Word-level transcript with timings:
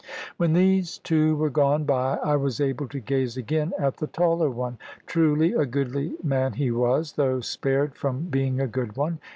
When 0.37 0.53
these 0.53 0.97
two 0.97 1.35
were 1.35 1.51
gone 1.51 1.83
by, 1.83 2.17
I 2.23 2.35
was 2.35 2.59
able 2.59 2.87
to 2.87 2.99
gaze 2.99 3.37
again 3.37 3.71
at 3.77 3.97
the 3.97 4.07
taller 4.07 4.49
one. 4.49 4.79
Truly 5.05 5.53
a 5.53 5.67
goodly 5.67 6.15
man 6.23 6.53
he 6.53 6.71
was, 6.71 7.13
though 7.13 7.39
spared 7.41 7.93
from 7.93 8.21
being 8.31 8.59
a 8.59 8.65
good 8.65 8.97
one. 8.97 9.19